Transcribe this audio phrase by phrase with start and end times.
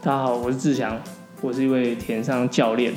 [0.00, 0.96] 大家好，我是志祥，
[1.40, 2.94] 我是一位田商教练。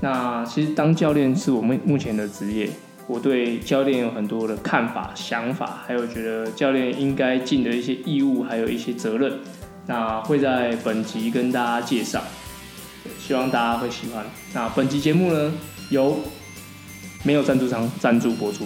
[0.00, 2.70] 那其实当教练是我目目前的职业，
[3.08, 9.40] 我对教练有很多的看法、想法，还有觉得教练应该尽的一些义务，还有一些责任。
[9.88, 12.22] 那会在本集跟大家介绍，
[13.18, 14.24] 希望大家会喜欢。
[14.54, 15.52] 那本集节目呢，
[15.90, 16.20] 由
[17.24, 18.64] 没有赞助商赞助播出。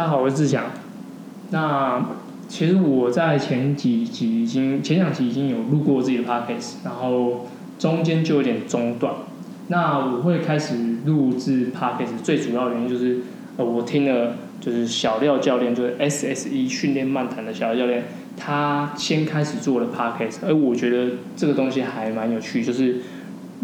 [0.00, 0.64] 大家好，我是志祥。
[1.50, 2.02] 那
[2.48, 7.46] 其实我在前几集已经前两集已经有录过自己的 podcast，然后
[7.78, 9.12] 中间就有点中断。
[9.68, 13.18] 那我会开始录制 podcast 最主要原因就是，
[13.58, 18.04] 呃，我听了就是小廖教练，就是 SSE 训练漫谈的小廖教练，
[18.38, 23.02] 他先开始做了 podcast，而我觉得这个东西还蛮有趣，就是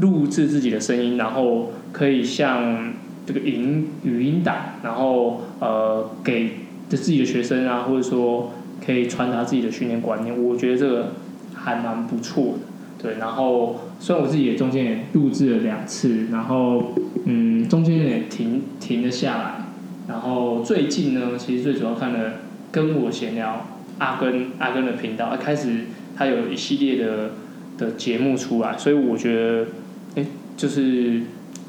[0.00, 2.92] 录制自己的声音，然后可以像。
[3.26, 6.44] 这个语音语音档，然后呃给
[6.88, 8.52] 的自己的学生啊，或者说
[8.84, 11.12] 可以传达自己的训练观念，我觉得这个
[11.52, 12.58] 还蛮不错的。
[13.02, 16.92] 对，然后虽然我自己也中间也录制了两次，然后
[17.24, 19.66] 嗯中间也停停了下来，
[20.08, 22.34] 然后最近呢，其实最主要看了
[22.70, 23.66] 跟我闲聊
[23.98, 27.30] 阿根阿根的频道，一开始他有一系列的
[27.76, 29.66] 的节目出来，所以我觉得
[30.14, 31.22] 哎就是。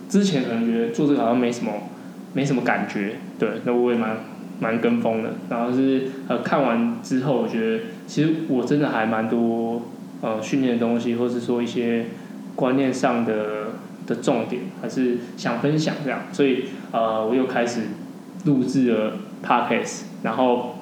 [0.09, 1.73] 之前可能觉得做这个好像没什么，
[2.33, 4.17] 没什么感觉，对，那我也蛮
[4.59, 5.33] 蛮跟风的。
[5.49, 9.83] 然后是呃看完之后，我觉得其实我真的还蛮多
[10.21, 12.05] 呃训练的东西，或是说一些
[12.55, 13.73] 观念上的
[14.05, 16.21] 的重点，还是想分享这样。
[16.31, 17.81] 所以呃我又开始
[18.45, 19.13] 录制了
[19.45, 20.77] podcast，然后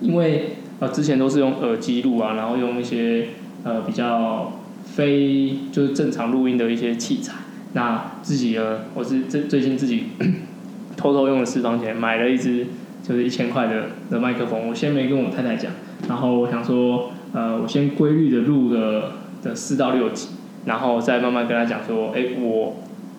[0.00, 3.28] 因为呃之前都是用耳机录啊，然后用一些
[3.64, 4.52] 呃比较
[4.84, 7.34] 非就是正常录音的一些器材。
[7.74, 8.78] 那自己呢？
[8.94, 10.04] 我是最最近自己
[10.96, 12.66] 偷偷用了私房钱买了一支，
[13.06, 14.68] 就是一千块的的麦克风。
[14.68, 15.70] 我先没跟我太太讲，
[16.08, 19.12] 然后我想说，呃，我先规律的录个
[19.42, 20.28] 的四到六集，
[20.64, 22.76] 然后再慢慢跟他讲说，哎，我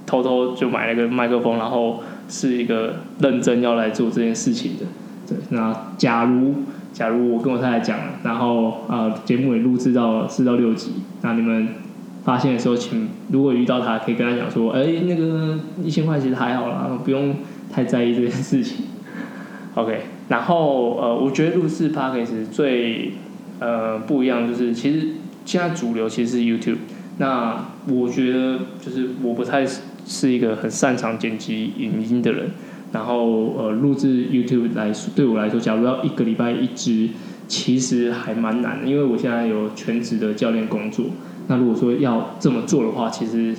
[0.07, 4.85] 偷偷就买了个麦克风，然后是一个认真要来做这件事情的。
[5.27, 6.55] 对，那假如
[6.91, 11.67] 假如我跟我太太讲，然后呃节目也录制到四到六集，那你们。
[12.29, 17.37] 发现的时候，请如果遇到他，可以跟他讲说：“哎、那个一千块其实还好啦，不用
[17.71, 18.85] 太在意这件事情。”
[19.73, 23.13] OK，然后呃，我觉得录制 Podcast 最
[23.59, 25.07] 呃不一样，就是其实
[25.43, 26.77] 现在主流其实是 YouTube。
[27.17, 29.65] 那我觉得就是我不太
[30.05, 32.51] 是一个很擅长剪辑影音的人，
[32.91, 37.09] 然后呃录制 YouTube 来说，对我来说，假如要一个礼拜一支，
[37.47, 41.07] 其实还蛮难的，因为我现在有全职的教练工作。
[41.51, 43.55] 那如果说要这么做的话，其实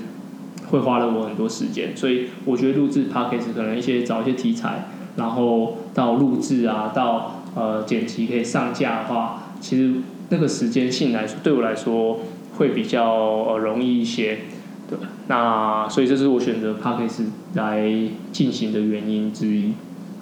[0.69, 9.95] 会花了我很多时间，所以我觉得录制 podcast 可能一些找一些题材，然后到录制啊，到呃剪辑可以上架的话，其实
[10.28, 12.21] 那个时间性来说，对我来说
[12.59, 14.39] 会比较呃容易一些。
[14.89, 14.97] 对，
[15.27, 17.25] 那所以这是我选择 podcast
[17.55, 17.91] 来
[18.31, 19.72] 进行的原因之一。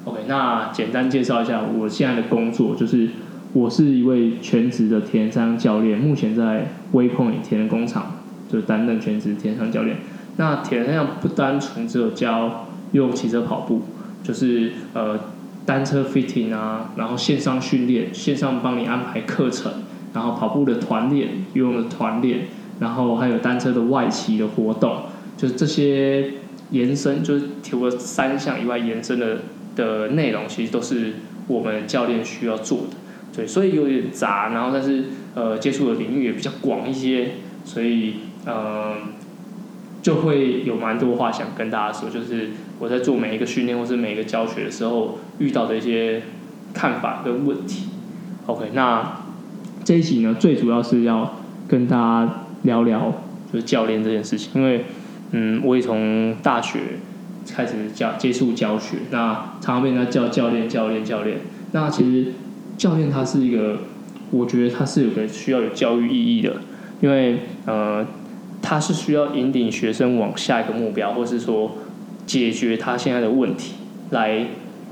[0.06, 3.10] OK，那简单介绍一下我现在的工作，就是。
[3.54, 8.16] 我是一位全职的田商教练，目前在 Waypoint 铁人工厂
[8.50, 9.96] 就担任全职田商教练。
[10.36, 13.82] 那铁人上不单纯只有教用骑车跑步，
[14.22, 15.18] 就是呃
[15.64, 19.72] 单车 fitting 啊，然后线上训练，线上帮你安排课程，
[20.12, 22.48] 然后跑步的团练，游泳的团练，
[22.80, 25.04] 然后还有单车的外骑的活动，
[25.38, 26.34] 就是这些
[26.70, 29.38] 延伸，就是除了三项以外延伸的
[29.74, 31.14] 的内容，其实都是
[31.46, 32.96] 我们教练需要做的。
[33.34, 37.32] 对，所以有点杂，然后但是呃接触的领域也比较广一些，
[37.64, 38.94] 所以呃
[40.02, 42.50] 就会有蛮多话想跟大家说，就是
[42.80, 46.22] 我在做每一个训练或是每一个教学的时候遇到的一些
[46.74, 47.90] 看法跟问题。
[48.46, 49.22] OK，那
[49.84, 51.36] 这一集呢，最主要是要
[51.68, 53.12] 跟大家聊聊
[53.52, 54.86] 就是教练这件事情，因为
[55.30, 56.80] 嗯我也从大学
[57.54, 61.38] 开始教接触教学，那常常被人家叫教练教练教练，
[61.70, 62.32] 那其实。
[62.78, 63.78] 教练他是一个，
[64.30, 66.54] 我觉得他是有个需要有教育意义的，
[67.00, 68.06] 因为呃，
[68.62, 71.72] 他是需要引领学生往下一个目标，或是说
[72.24, 73.74] 解决他现在的问题，
[74.10, 74.46] 来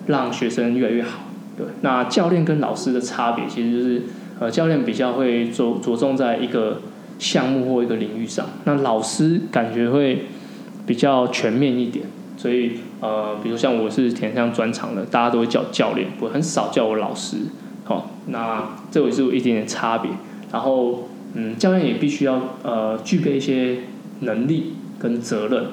[0.09, 1.21] 让学生越来越好。
[1.57, 4.03] 对，那教练跟老师的差别其实就是，
[4.41, 6.83] 呃，教练比较会着着重在一个
[7.21, 10.25] 项目或一个领域上，那老师感觉会
[10.85, 12.05] 比较全面一点。
[12.37, 17.37] 所以呃，比如像我是田上专长的，大家都会叫教练，我很少叫我老师。
[18.27, 20.11] 那这也是有一点点差别。
[20.53, 23.79] 然后，嗯，教练也必须要呃具备一些
[24.21, 25.65] 能力跟责任。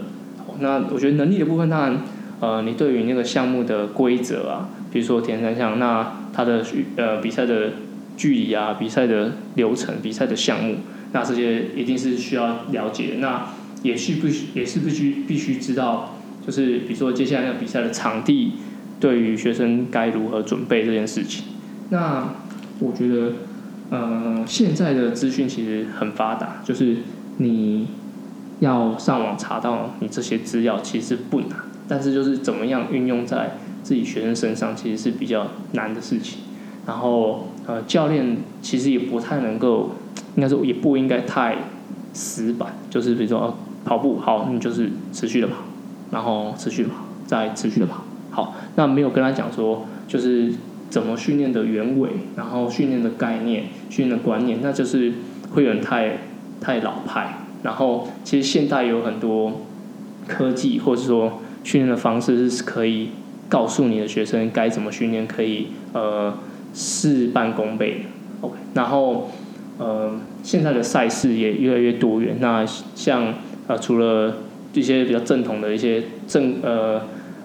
[0.60, 2.02] 那我觉得能力的部分，当然
[2.40, 6.64] 呃，你对于那个项目的规则啊，比如说铁人三项，那它的
[6.96, 7.72] 呃比赛的
[8.18, 10.76] 距离啊，比赛的流程，比赛的项目，
[11.12, 13.16] 那这些一定是需要了解。
[13.20, 13.48] 那
[13.82, 16.16] 也是必须也是必须必须知道，
[16.46, 18.54] 就是比如说接下来那个比赛的场地，
[19.00, 21.46] 对于学生该如何准备这件事情。
[21.90, 22.30] 那
[22.80, 23.34] 我觉得，
[23.90, 26.98] 呃，现在的资讯其实很发达，就是
[27.38, 27.88] 你
[28.60, 31.50] 要上网查到你这些资料其实不难，
[31.88, 36.40] 但是就是怎么样运用在自己学生身上，其实是比较难的事情。
[36.86, 39.92] 然后，呃，教练其实也不太能够，
[40.36, 41.58] 应该说也不应该太
[42.12, 45.56] 死板，就是比如说，跑步好，你就是持续的跑，
[46.12, 46.96] 然后持续的跑，
[47.26, 50.52] 再持续的跑，好，那没有跟他讲说，就是
[50.94, 55.13] 怎么训练的原委，然后训练的概念、训练的观念，那就是
[55.51, 56.19] 会有人太
[56.62, 57.40] 太老派。
[57.63, 59.62] 然后，其实现代有很多
[60.28, 63.10] 科技，或者说训练的方式是可以
[63.50, 66.31] 告诉你的学生该怎么训练，可以呃。
[66.75, 68.06] 事半功倍的
[68.42, 68.56] ，OK。
[68.74, 69.30] 然后，
[69.78, 70.12] 呃，
[70.42, 72.38] 现在的赛事也越来越多元。
[72.39, 72.66] 那
[72.96, 73.31] 像
[73.68, 74.38] 呃，除了
[74.74, 77.00] 一些比较正统的一些正呃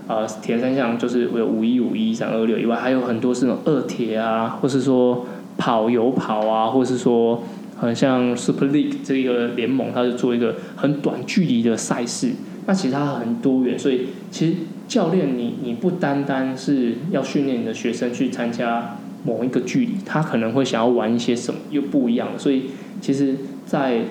[0.09, 5.27] 呃铁三项，就是有五一五一三二六以外，还有很多是那种二铁啊，或是说
[5.57, 7.45] 跑有跑啊，或是说
[7.77, 12.33] 很像 Super League 这个联盟，它是做一个很短距离的赛事。
[12.67, 14.57] 那其实它很多元，所以其实
[14.89, 18.97] 教练你你不单单是要训练你的学生去参加。
[19.25, 22.67] 某一个距离，他可能会想要玩一些什么又不一样，所以
[23.01, 23.35] 其实，
[23.67, 24.03] 在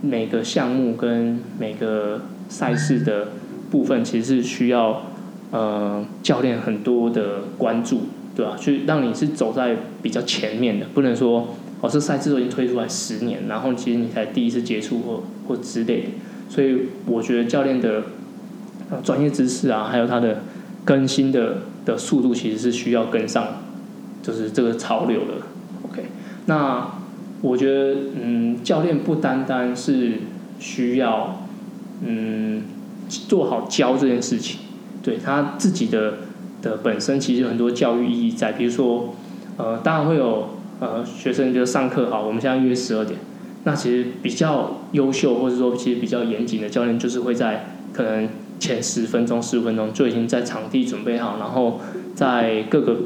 [0.00, 3.28] 每个项目跟每个赛事的
[3.70, 5.02] 部分，其实是需要
[5.50, 8.02] 呃教练很多的关注，
[8.34, 8.56] 对吧？
[8.58, 11.48] 去让你是走在比较前面的，不能说
[11.80, 16.08] 哦，这赛制都已经推出来十年，然后其实你才第一次接触或或之类的，
[16.48, 18.02] 所以我觉得教练的
[19.02, 20.42] 专业知识啊，还有他的
[20.84, 23.46] 更新的的速度，其实是需要跟上。
[24.22, 25.32] 就是这个潮流的
[25.82, 26.04] ，OK。
[26.44, 26.92] 那
[27.40, 30.18] 我觉得，嗯，教练不单单是
[30.58, 31.42] 需要，
[32.04, 32.62] 嗯，
[33.08, 34.59] 做好教这件事情，
[35.02, 36.14] 对他自己的
[36.62, 38.52] 的本身其实有很多教育意义在。
[38.52, 39.14] 比如说，
[39.56, 40.50] 呃，当然会有
[40.80, 43.18] 呃学生就上课好，我们现在约十二点。
[43.64, 51.80] 那其实比较优秀或者说其实比较严谨的教练，就是会在可能前十分钟、十五分钟就已经在场地准备好，然后
[52.14, 52.96] 在各个。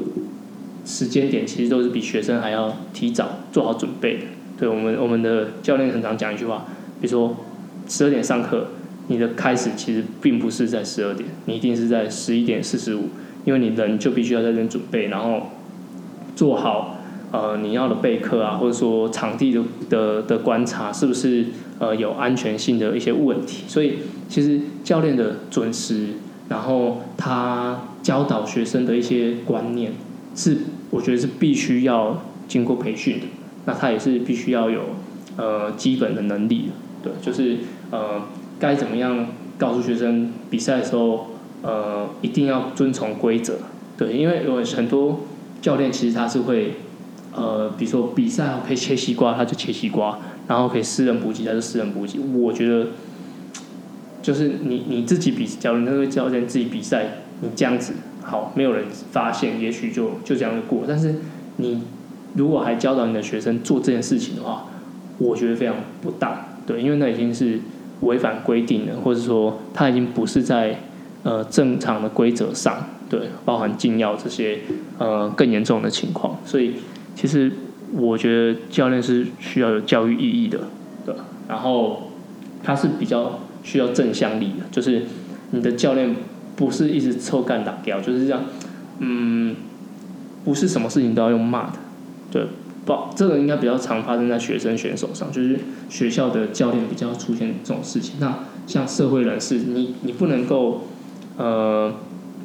[0.87, 4.23] 时间点其实都是比学生还要提早做好准备的。
[4.55, 6.67] 对我们，我们的教练很常讲一句话，
[7.01, 7.35] 比如说
[7.87, 8.67] 十二点上课，
[9.07, 13.09] 你的开始其实并不是在十二点，你一定是在十一点四十五，
[13.45, 15.51] 因为你人就必须要在这准备，然后
[16.35, 16.97] 做好
[17.31, 21.45] 呃你要的备课啊，或者说场地的的的观察是不是
[21.79, 23.63] 呃有安全性的一些问题。
[23.67, 26.09] 所以其实教练的准时，
[26.49, 29.93] 然后他教导学生的一些观念
[30.35, 30.57] 是。
[30.91, 33.25] 我觉得是必须要经过培训的，
[33.65, 34.81] 那他也是必须要有
[35.35, 36.69] 呃基本的能力
[37.03, 37.57] 的，对，就是
[37.91, 38.21] 呃
[38.59, 41.27] 该怎么样告诉学生比赛的时候
[41.61, 43.59] 呃一定要遵从规则，
[43.97, 45.21] 对，因为有很多
[45.61, 46.75] 教练其实他是会
[47.33, 52.87] 呃比如说比赛可以切西瓜他就切西瓜，然后可以私人补给他就私人补给，我觉得
[54.21, 57.93] 就是你你自己比教练那个教练自己比赛你这样子。
[58.27, 60.83] 好，没有人发现，也许就就这样过。
[60.87, 61.13] 但是
[61.57, 61.83] 你
[62.33, 64.65] 如果还教导你的学生做这件事情的话，
[65.19, 66.35] 我觉得非常不当，
[66.65, 67.59] 对，因为那已经是
[68.01, 70.79] 违反规定了，或者说他已经不是在
[71.23, 74.59] 呃正常的规则上，对，包含禁药这些
[74.97, 76.37] 呃更严重的情况。
[76.45, 76.75] 所以
[77.15, 77.51] 其实
[77.93, 80.59] 我觉得教练是需要有教育意义的，
[81.05, 81.15] 对，
[81.47, 82.11] 然后
[82.63, 85.03] 他是比较需要正向力的，就是
[85.51, 86.15] 你的教练。
[86.57, 88.41] 不是一直臭干打掉，就是这样，
[88.99, 89.53] 嗯，
[90.45, 91.73] 不是什么事情都要用骂的，
[92.31, 92.43] 对，
[92.85, 98.15] 不，这个应该比较常发生在学生选手上，就是学校的教练比较出现这种事情。
[98.19, 100.81] 那像社会人士，你你不能够，
[101.37, 101.93] 呃，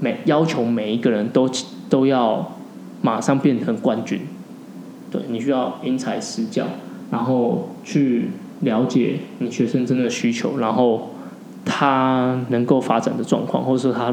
[0.00, 1.48] 每要求每一个人都
[1.88, 2.56] 都要
[3.02, 4.20] 马上变成冠军，
[5.10, 6.64] 对，你需要因材施教，
[7.10, 8.30] 然后去
[8.60, 11.10] 了解你学生真的需求，然后。
[11.62, 14.12] 他能够发展的状况，或者说他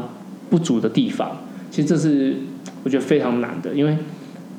[0.50, 1.38] 不足的地方，
[1.70, 2.36] 其实这是
[2.84, 3.96] 我觉得非常难的，因为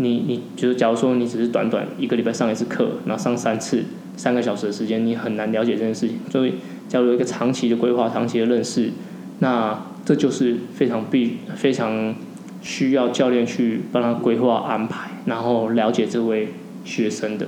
[0.01, 3.83] 你你就是假如说你只是短短一个礼拜上一次课，然后上三次
[4.15, 6.19] 三个小时的时间，你很难了解这件事情。
[6.31, 6.53] 所以，
[6.87, 8.91] 假如一个长期的规划、长期的认识，
[9.39, 12.15] 那这就是非常必非常
[12.61, 16.53] 需要教练去帮他规划安排，然后了解这位
[16.85, 17.47] 学生的。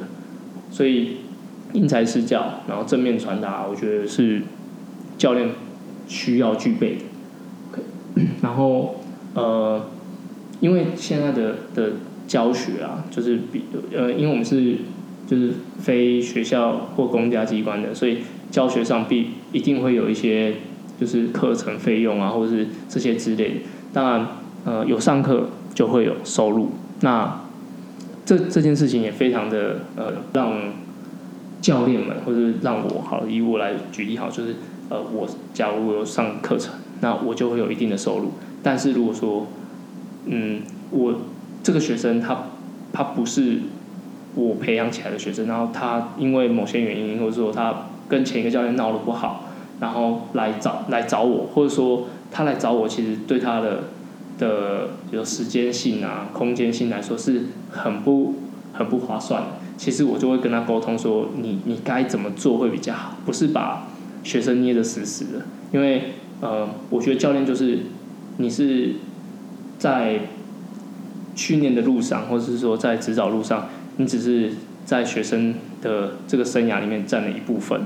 [0.69, 1.17] 所以，
[1.71, 4.41] 因材施教，然后正面传达，我觉得是
[5.17, 5.51] 教练
[6.07, 7.03] 需要具备的。
[8.43, 9.01] 然后
[9.33, 9.85] 呃，
[10.59, 11.93] 因为现在的的
[12.31, 14.77] 教学啊，就是比呃，因为我们是
[15.27, 18.19] 就是非学校或公家机关的，所以
[18.49, 20.53] 教学上必一定会有一些
[20.97, 23.55] 就是课程费用啊，或者是这些之类的。
[23.91, 24.27] 当然
[24.63, 26.69] 呃，有上课就会有收入。
[27.01, 27.41] 那
[28.25, 30.53] 这这件事情也非常的呃让。
[31.61, 34.55] 教练们，或者让我好以我来举例好，就是
[34.89, 38.31] 呃，我假如我有上课程，那我就会有一定的收入。
[38.63, 39.45] 但是如果说，
[40.25, 41.13] 嗯，我
[41.63, 42.45] 这个学生他
[42.93, 43.59] 他不是
[44.35, 49.45] 我培养起来的学生，然后他因为某些原因，或者说他跟前一个教练闹得不好，
[49.79, 53.83] 然后来找来找我，或者说他来找我，其实对他的
[54.37, 58.35] 的有时间性啊、空间性来说是很不
[58.73, 59.47] 很不划算的。
[59.77, 63.87] 其实我就会跟他沟通说，你你该怎么做会比较好，不是把
[64.23, 65.45] 学生捏得死死的。
[65.71, 67.79] 因为呃，我觉得教练就是
[68.37, 68.95] 你是
[69.77, 70.19] 在
[71.35, 74.51] 训练的路上，或者是说在指导路上，你只是
[74.85, 77.81] 在学生的这个生涯里面占了一部分。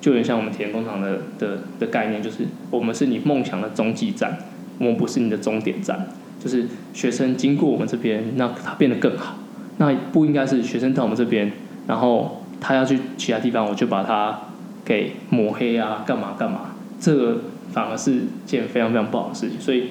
[0.00, 4.38] 就有点像我们体验工厂的的的概念，就是我们是你梦想的终极站，
[4.78, 6.06] 我们不是你的终点站。
[6.38, 9.38] 就是学生经过我们这边，那他变得更好。
[9.78, 11.50] 那不应该是学生到我们这边，
[11.88, 14.38] 然后他要去其他地方，我就把他
[14.84, 16.76] 给抹黑啊，干嘛干嘛？
[17.00, 17.38] 这个
[17.72, 19.60] 反而是件非常非常不好的事情。
[19.60, 19.88] 所以，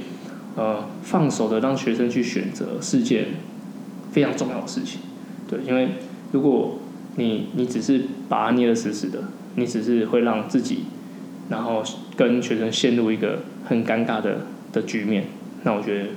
[0.58, 3.28] 呃，放手的让学生去选择是件
[4.12, 5.00] 非常重要的事情。
[5.48, 5.90] 对，因为
[6.34, 6.80] 如果
[7.16, 9.24] 你你只是把它捏得死死的，
[9.56, 10.80] 你只是会让自己，
[11.50, 11.82] 然后
[12.18, 15.28] 跟学生陷入一个很尴尬的的局面。
[15.64, 16.10] 那我觉得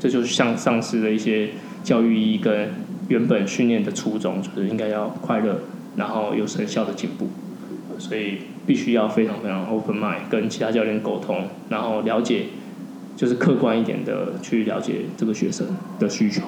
[0.00, 1.50] 这就是像丧失了一些
[1.84, 2.70] 教育意义跟。
[3.08, 5.58] 原本训练的初衷就是应该要快乐，
[5.96, 7.28] 然后有成效的进步，
[7.98, 12.44] 所以必须要非常非常 open mind，跟其他教练沟通，然后了解，
[13.16, 15.66] 就是客观一点的去了解这个学生
[15.98, 16.42] 的需求。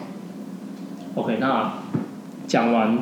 [1.14, 1.72] OK，那
[2.46, 2.98] 讲完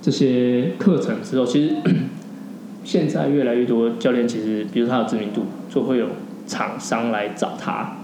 [0.00, 1.76] 这些课程之后，其实
[2.84, 6.06] 现在越来越多教练其实，比如他的知名度，就会有
[6.46, 7.96] 厂商来找他，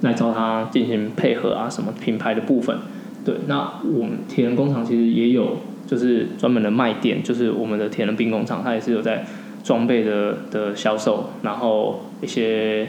[0.00, 2.76] 来找他进行配合啊，什么品牌的部分。
[3.24, 9.24] 对，那我们铁人工厂其实也有，就是专门的卖店，就是我们的铁人兵工厂，它也是有在
[9.62, 12.88] 装备的的销售，然后一些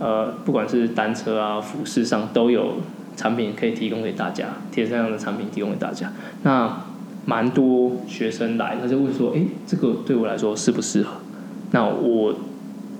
[0.00, 2.78] 呃，不管是单车啊、服饰上都有
[3.16, 6.12] 产品可以提供给大家，铁三样的产品提供给大家。
[6.42, 6.84] 那
[7.26, 11.20] 蛮多学生来，他就会说，哎，这个对我来说适不适合？
[11.72, 12.34] 那我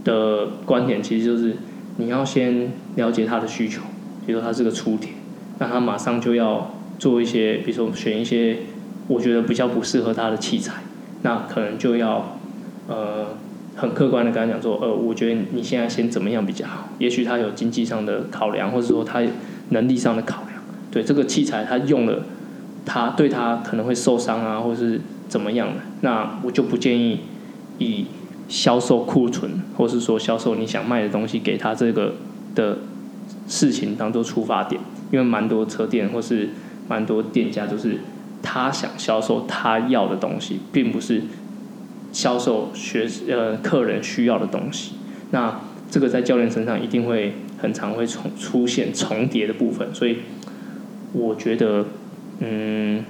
[0.05, 1.57] 的观点其实就是，
[1.97, 3.81] 你要先了解他的需求，
[4.27, 5.13] 比如说他是个初铁。
[5.59, 8.59] 那他马上就要做一些，比如说选一些
[9.09, 10.83] 我觉得比较不适合他的器材，
[11.23, 12.39] 那可能就要
[12.89, 13.27] 呃
[13.81, 16.91] 很客观的跟他讲说，呃，我觉得你现在先怎么样比较好？
[16.99, 19.23] 也许他有经济上的考量，或者说他
[19.71, 20.63] 能力上的考量。
[20.91, 22.25] 对这个器材他用了，
[22.85, 25.81] 他对他可能会受伤啊，或是怎么样的？
[26.03, 27.21] 那我就不建议
[27.79, 28.07] 以
[28.49, 32.15] 销售库存，或是说销售你想卖的东西给他这个
[32.55, 32.79] 的
[33.49, 34.79] 事情当做出发点。
[35.11, 36.51] 因为蛮多车店或是
[36.87, 37.99] 蛮多店家，就是
[38.43, 41.23] 他想销售他要的东西，并不是
[42.13, 44.93] 销售学呃客人需要的东西。
[45.31, 50.19] 那这个在教练身上一定会很常会重出现重叠的部分，所以
[51.13, 51.87] 我觉得，
[52.39, 53.05] 嗯，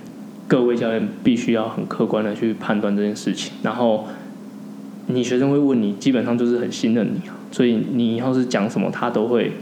[0.49, 3.53] 各位教练必须要很客观的去判断这件事情。
[3.63, 4.07] 然后
[5.09, 9.53] 你学生会问你，基本上就是很信任你，所以你要是讲什么，他都会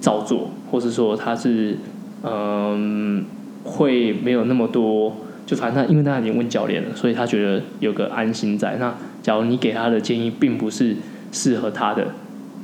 [0.00, 0.50] 照做。
[0.70, 1.78] 或是说他是，
[2.22, 3.24] 嗯，
[3.64, 5.16] 会没有那么多，
[5.48, 8.76] 就反正他因为他已经问教练了，所以他觉得有个安心在。
[8.76, 10.94] 那假如你给他的建议并不是
[11.32, 12.08] 适合他的，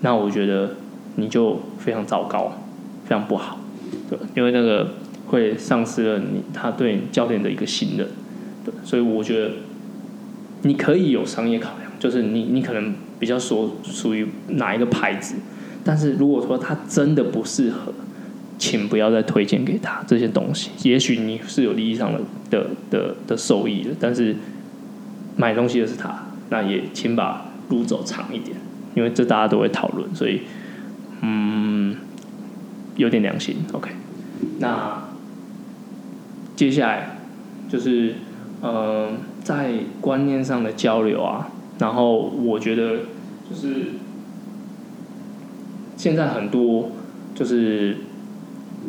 [0.02, 0.74] 那我觉得
[1.16, 2.60] 你就非常糟糕，
[3.06, 3.58] 非常不好，
[4.10, 4.90] 对，因为那个
[5.28, 8.06] 会丧失了你他对教练的一个信任，
[8.66, 9.52] 对，所以我觉得
[10.60, 15.36] 你可以有商业考量，就是你你可能比较说属于哪一个牌子。
[15.82, 17.94] 但是如果说他真的不适合，
[18.58, 20.70] 请不要再推荐给他这些东西。
[20.88, 22.20] 也许你是有利益上的
[22.50, 24.37] 的的的受益的，但是
[25.37, 28.56] 买东西的是他，那也请把路走长一点，
[28.94, 30.42] 因为这大家都会讨论，所以
[31.20, 31.96] 嗯，
[32.96, 33.56] 有点良心。
[33.73, 33.90] OK，
[34.58, 35.04] 那
[36.56, 37.18] 接下来
[37.68, 38.14] 就是
[38.61, 39.11] 呃，
[39.42, 42.99] 在观念上的交流啊，然后我觉得
[43.50, 43.87] 就是。
[45.96, 46.90] 现在很多
[47.37, 47.96] 就是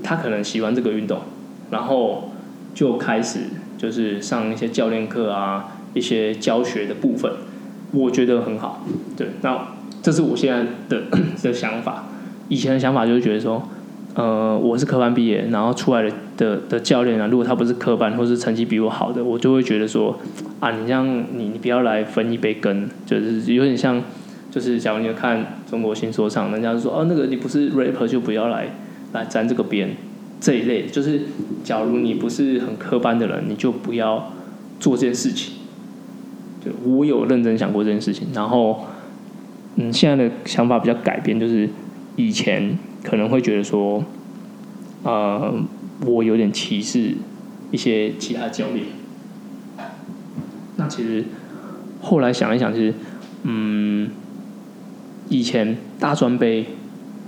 [0.06, 1.20] 他可能喜欢这个运动，
[1.72, 2.32] 然后
[2.76, 3.40] 就开始
[3.78, 7.32] 就是上一些教练课啊，一些教学的部分，
[7.92, 8.86] 我觉得很好。
[9.18, 9.70] 对，那
[10.04, 11.06] 这是我现在的
[11.42, 12.06] 的想法。
[12.48, 13.68] 以前的想法就是觉得说，
[14.14, 20.20] 呃，我是科班毕业，然后出来的的的教练啊，如果他不是科班或是成绩比我好的，我就会觉得说，
[20.60, 24.00] 啊，你这样你你不要来分一杯羹，就是有点像，
[24.52, 28.68] 就是假如你看中国新说唱，人家说，哦，那个你不是 rapper 就不要来
[29.16, 29.96] 来沾这个边，
[30.40, 31.22] 这一类，就是
[31.64, 34.32] 假如你不是很科班的人，你就不要
[34.80, 35.54] 做这件事情。
[36.64, 38.86] 对，我有认真想过这件事情，然后，
[39.76, 41.70] 嗯，现在的想法比较改变，就是。
[42.18, 44.02] 以前可能会觉得说，
[45.04, 45.54] 呃，
[46.06, 47.14] 我有点歧视
[47.72, 48.86] 一些其他教练。
[50.78, 51.26] 那其实
[52.00, 52.94] 后来想一想，其实，
[53.44, 54.12] 嗯，
[55.28, 56.66] 以前大专杯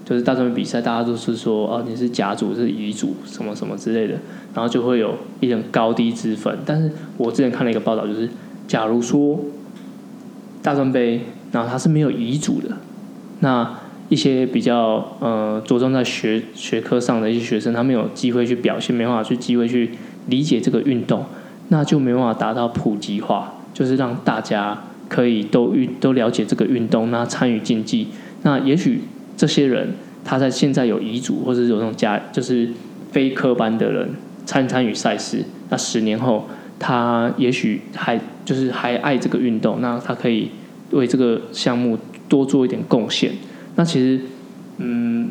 [0.08, 4.14] 就是大专比赛，大家都是说，哦，你是甲组是乙组什么什么之类的，
[4.54, 6.58] 然后就会有一种高低之分。
[6.66, 8.30] 但是我之前看了一个报道，就是
[8.70, 9.38] 假如说
[10.64, 12.78] 大专杯，然后他是没有乙组的，
[13.42, 13.70] 那
[14.08, 19.92] 一些比较呃着重在学学科上的一些学生，他没有机会去表现，没办法去机会去
[20.28, 21.26] 理解这个运动，
[21.68, 28.08] 那就没办法达到普及化，就是让大家可以都运都了解这个运动，那参与竞技。
[28.44, 29.02] 那也许
[29.38, 29.94] 这些人
[30.26, 32.68] 他在现在有遗嘱或者有那种家就是
[33.12, 34.10] 非科班的人
[34.46, 40.52] 参参与赛事，那十年后他也许还就是还爱这个运动，那他可以
[40.92, 43.32] 为这个项目多做一点贡献。
[43.76, 44.22] 那其实，
[44.78, 45.30] 嗯，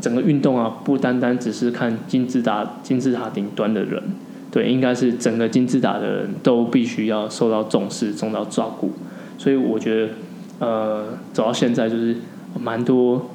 [0.00, 4.02] 整个运动啊，不单单只是看金字塔金字塔顶端的人，
[4.50, 8.92] 对，应该是整个金字塔的人都必须要受到重视、受到照顾。
[9.38, 10.12] 所以我觉得，
[10.58, 12.16] 呃，走到现在就是
[12.58, 13.30] 蛮多，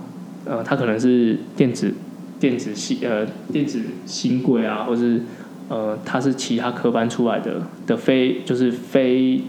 [0.45, 1.93] 呃，他可能是电子
[2.39, 5.21] 电子系呃电子新贵啊，或是
[5.67, 9.41] 呃他是其他科班出来的的非就是非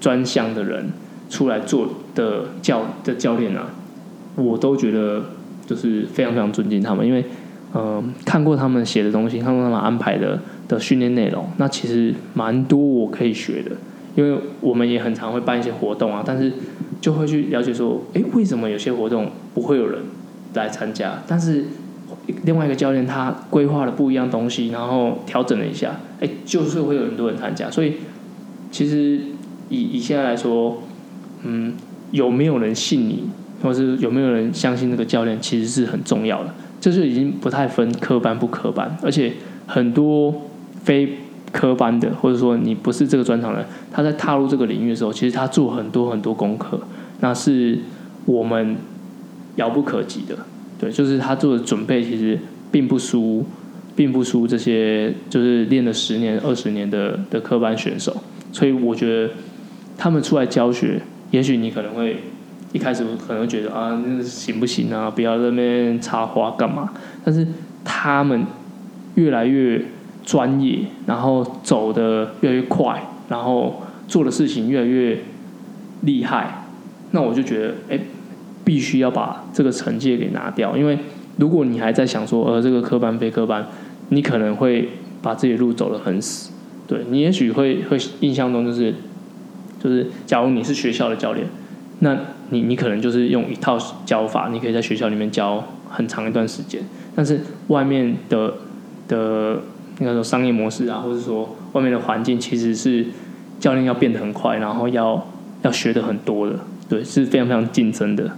[0.00, 0.90] 专项的人
[1.28, 3.70] 出来做的教的教练啊。
[4.36, 5.24] 我都觉得
[5.66, 7.24] 就是非常非常尊敬他们，因为
[7.72, 13.72] 嗯、看过他们写的东西，看过他们安排的的训练内容，那其实蛮多我可以学的。
[14.16, 16.52] 因为我们也很常会办一些活动啊，但是
[17.00, 20.02] 就会去了解说，哎，为什么有些活动不会有人
[20.54, 21.22] 来参加？
[21.26, 21.64] 但是
[22.44, 27.70] 另外一个教练他规划了不一样东西，然后调整了一下，哎，就是会有很多人参加。
[27.70, 27.94] 所以
[28.70, 29.20] 其实
[29.68, 30.82] 以以现在来说，
[31.44, 31.74] 嗯，
[32.10, 33.24] 有没有人信你？
[33.62, 36.54] 或是有没有人相信那个教练，其实是很重要的。
[36.80, 39.34] 这就已经不太分科班不科班，而且
[39.66, 40.34] 很多
[40.82, 41.18] 非
[41.52, 46.80] 科班的，或者说你不是这个专长的，他在踏入这个领域的时候，其实他做很多很多功课，
[47.20, 47.78] 那是
[48.26, 48.76] 我们
[49.56, 50.36] 遥不可及的。
[50.78, 52.38] 对，就是他做的准备，其实
[52.70, 53.44] 并不输，
[53.94, 58.16] 并不输这些就是练了十年、二十年的的科班选手。
[58.52, 59.32] 所以我觉得
[59.98, 62.16] 他们出来教学，也许你可能会。
[62.72, 65.10] 一开始可能觉得啊，那行不行啊？
[65.10, 66.92] 不要在那边插花干嘛？
[67.24, 67.44] 但是
[67.84, 68.46] 他们
[69.16, 69.84] 越来越
[70.30, 75.18] 专业，然后走得越来越快，然后做的事情越来越
[76.02, 76.66] 厉害，
[77.10, 77.98] 那我就觉得，哎，
[78.64, 80.76] 必须要把这个成绩给拿掉。
[80.76, 80.96] 因为
[81.38, 83.66] 如果你还在想说，呃，这个科班非科班，
[84.10, 84.90] 你可能会
[85.20, 86.52] 把自己的路走得很死。
[86.86, 88.94] 对，你也许会会印象中就是
[89.82, 91.44] 就是，假如你是学校的教练，
[91.98, 92.16] 那
[92.50, 96.80] 你你可能就是用一套教法，你可以在学校里面教很长一段时间，
[97.16, 98.54] 但是外面的
[99.08, 99.60] 的
[100.00, 103.06] 应该说商业模式啊，或者说外面的环境，其实是
[103.60, 105.26] 教练要变得很快，然后要
[105.62, 106.58] 要学的很多的，
[106.88, 108.30] 对，是非常非常竞争的。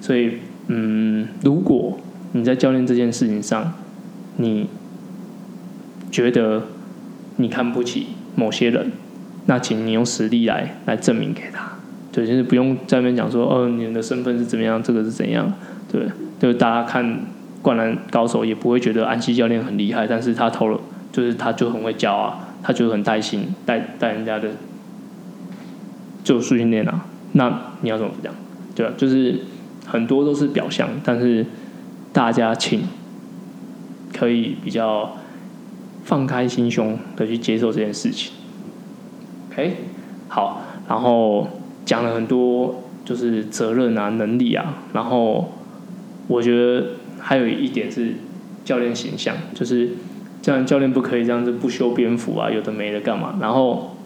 [0.00, 0.34] 所以，
[0.68, 1.98] 嗯，如果
[2.32, 3.72] 你在教练这件事情上，
[4.36, 4.68] 你
[6.10, 6.64] 觉得
[7.36, 8.92] 你看不起某些人，
[9.46, 11.72] 那请你用实力来来证明给他。
[12.12, 15.50] 对，就是不用在那边讲说，哦，你的身份是怎么样，这个是怎样，
[15.90, 16.06] 对，
[16.38, 17.20] 就是大家看
[17.62, 20.80] 灌篮高手也不会觉得安西教练很厉害，但是他投了，
[21.16, 24.50] 就是他就很会教啊，他就很带心，带带人家的
[26.22, 28.34] 就训练啊，那你要怎么讲？
[28.74, 28.92] 对吧？
[28.98, 29.40] 就是
[29.86, 31.46] 很多都是表象，但是
[32.12, 32.82] 大家请
[34.12, 35.16] 可以比较
[36.04, 38.34] 放开心胸的去接受这件事情。
[39.50, 39.76] OK，
[40.28, 41.48] 好，然后。
[41.86, 45.52] 讲了很多，就是责任啊、能力啊，然后
[46.26, 46.84] 我觉得
[47.20, 48.14] 还有一点是
[48.64, 49.90] 教练形象，就是
[50.42, 53.34] 这样教练不可以这样子不修边幅啊，有的没的干嘛。
[53.40, 53.96] 然后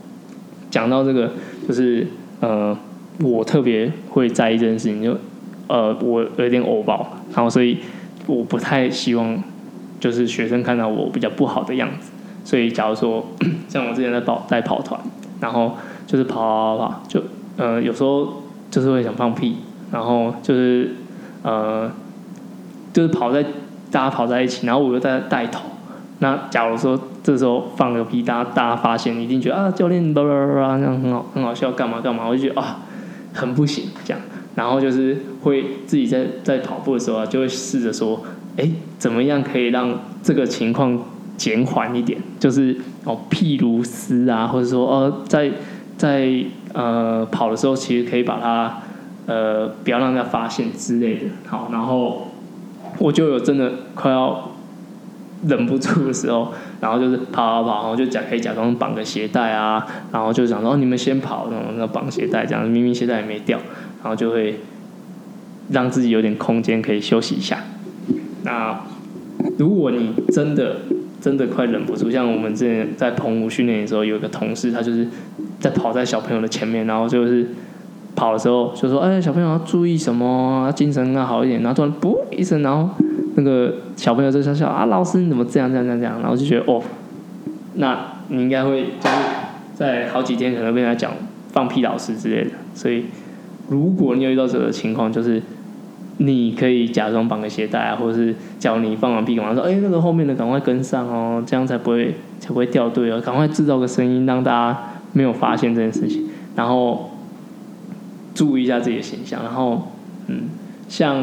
[0.71, 1.33] 讲到这个，
[1.67, 2.07] 就是
[2.41, 2.77] 呃，
[3.21, 5.17] 我特别会在意这件事情，就
[5.69, 7.79] 呃，我有点偶包，然后所以
[8.27, 9.43] 我不太希望
[9.99, 12.11] 就是学生看到我比较不好的样子。
[12.45, 13.27] 所以假如说
[13.69, 15.01] 像我之前在跑在跑团。
[15.41, 15.75] 然后
[16.07, 17.23] 就是跑跑跑跑，就
[17.57, 19.57] 呃有时候就是会想放屁，
[19.91, 20.91] 然后就是
[21.43, 21.91] 呃
[22.93, 23.43] 就是跑在
[23.91, 25.63] 大家跑在一起，然后我又在带头。
[26.21, 32.81] 那假如说这时候放个屁，大家大家发现，一定觉得啊教练叭叭叭叭这样很好很好笑，干嘛干嘛，我就觉得啊
[33.33, 34.23] 很不行这样。
[34.55, 38.21] 然后就是会自己在在跑步的时候啊，就会试着说，
[38.57, 40.99] 哎，怎么样可以让这个情况
[41.37, 42.21] 减缓一点？
[42.39, 45.51] 就是哦，譬如丝啊，或者说哦，在
[45.97, 46.29] 在
[46.75, 48.83] 呃跑的时候，其实可以把它
[49.27, 51.23] 呃不要让它发现之类的。
[51.47, 52.29] 好，然后
[52.99, 54.51] 我就有真的快要
[55.47, 63.59] 忍不住的时候，然后就是跑跑跑，然后就假可以假装绑个鞋带啊，然后就想说哦，你们先跑，然后绑鞋带这样，明明鞋带也没掉。
[64.03, 64.59] 然后就会
[65.71, 67.59] 让自己有点空间可以休息一下。
[68.45, 68.81] 那
[69.59, 70.77] 如果你真的
[71.21, 75.07] 真的快忍不住，像我们之前在澎湖训练的时候，有一个同事，他就是
[75.59, 77.47] 在跑在小朋友的前面，然后就是
[78.17, 80.73] 跑的时候就说：“哎，小朋友要注意什么？
[80.75, 82.89] 精神要好一点。”然后突然“噗”一声，然后
[83.41, 86.21] 那个小朋友就笑笑啊，老师你怎么这样这样这样这样？
[86.21, 86.83] 然后就觉得哦，
[87.75, 87.99] 那
[88.29, 89.17] 你应该会就是
[89.75, 91.13] 在好几天可能被他讲
[91.53, 93.05] 放屁老师之类的，所以。
[93.69, 95.41] 如果你有遇到这个情况，就是
[96.17, 104.81] 你可以假装绑个鞋带啊，或者是叫你放完屁，赶快说：“哎、那个后面的赶快跟上哦，这样才不会才不会掉队哦。”赶快制造个声音，让大家
[105.13, 107.11] 没有发现这件事情，然后
[108.35, 109.41] 注意一下自己的形象。
[109.45, 109.93] 然后，
[110.27, 110.49] 嗯，
[110.89, 111.17] 像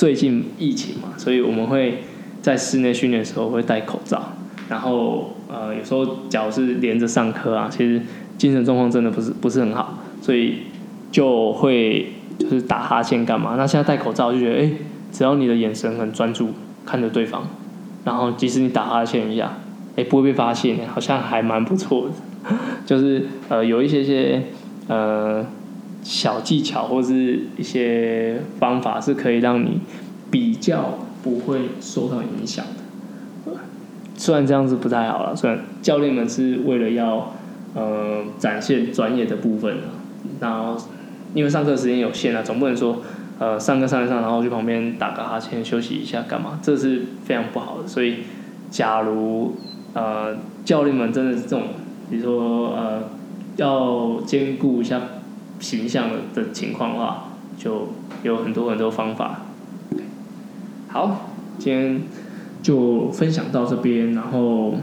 [0.00, 1.98] 最近疫情嘛，所以我们会
[2.40, 4.32] 在室内训练的时候会戴口罩。
[4.70, 8.00] 然后，呃，有时候假如是连着上课啊，其实
[8.38, 10.60] 精神状况真的不是不是很好，所以。
[11.12, 13.56] 就会就是打哈欠干嘛？
[13.56, 14.70] 那现在戴口罩就觉得，哎，
[15.10, 16.50] 只要你的眼神很专注
[16.86, 17.42] 看着对方，
[18.04, 19.58] 然后即使你打哈欠一下，
[19.96, 22.14] 哎，不会被发现，好像还蛮不错的。
[22.86, 24.40] 就是呃，有一些些
[24.86, 25.44] 呃
[26.02, 29.80] 小技巧或是一些方法是可以让你
[30.30, 33.52] 比较不会受到影响的。
[34.16, 37.32] 虽然这样子不太好了，虽然教练们是为了要
[37.74, 39.76] 呃展现专业的部分，
[40.40, 40.76] 然后。
[41.32, 42.96] 因为上课时间有限啊，总不能说，
[43.38, 46.58] 呃，上课上一上，然后去旁边打个哈欠休息一下干嘛？
[46.60, 47.86] 这是非常不好的。
[47.86, 48.16] 所以，
[48.68, 49.54] 假如
[49.94, 51.62] 呃教练们真的是这种，
[52.10, 53.02] 比如说呃
[53.58, 55.00] 要兼顾一下
[55.60, 57.90] 形象的的情况的话，就
[58.24, 59.42] 有很多很多方法。
[60.88, 62.00] 好，今天
[62.62, 64.74] 就分享到这边，然后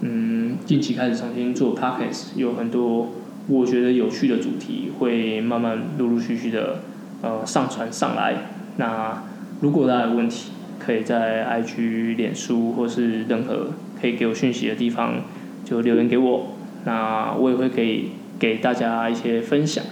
[0.00, 3.08] 嗯，近期开始重新做 podcast，有很多。
[3.48, 6.78] 我觉得有趣的主题会慢慢陆陆续续的
[7.22, 8.36] 呃上传上来。
[8.76, 9.24] 那
[9.60, 15.22] 如果大家有问题，可以在 IG、脸书或是任何可以给我讯息的地方
[15.64, 16.52] 就留言给我。
[16.84, 19.84] 那我也会给给大家一些分享。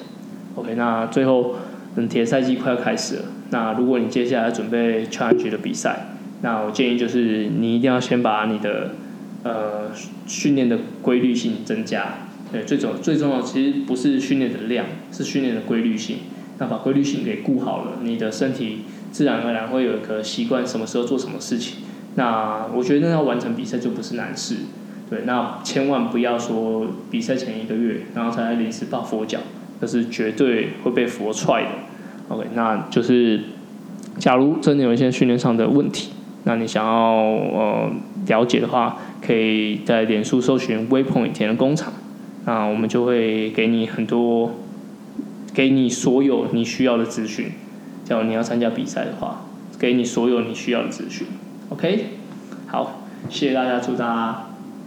[0.60, 1.56] OK，那最后
[1.96, 3.22] 嗯铁赛季快要开始了。
[3.50, 6.08] 那如果你接下来准备 Challenge 的比赛，
[6.42, 8.90] 那我建议就是你一定要先把你的
[9.42, 9.90] 呃
[10.26, 12.14] 训练的规律性增加。
[12.52, 16.18] 对，最重最重要其实不是训练的量，是训练的规律性。
[16.58, 21.78] 那把规律性给顾好了，你的身体自然而然会有一个习惯，什么时候做什么事情。
[22.16, 24.56] 那我觉得要完成比赛就不是难事。
[25.08, 29.38] 对，那千万不要说比赛前一个月，然后才临时抱佛脚，
[29.80, 31.68] 这是绝对会被佛踹的。
[32.28, 33.40] OK，那就是
[34.18, 36.12] 假如真的有一些训练上的问题，
[36.44, 37.90] 那你想要呃
[38.26, 41.92] 了解的话，可以在脸书搜寻 Waypoint 铁人工厂。
[42.46, 44.52] 那我们就会给你很多，
[45.52, 47.52] 给你所有你需要的资讯。
[48.04, 49.44] 假如你要参加比赛的话，
[49.78, 51.26] 给你所有你需要的资讯。
[51.68, 52.06] OK，
[52.66, 54.46] 好，谢谢大家，祝大家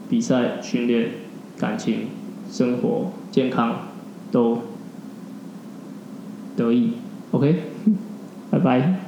[0.10, 1.12] 比赛、训练、
[1.60, 2.08] 感情、
[2.50, 3.88] 生活、健康
[4.32, 4.64] 都
[6.56, 6.94] 得意。
[7.32, 7.62] OK，
[8.50, 9.03] 拜拜。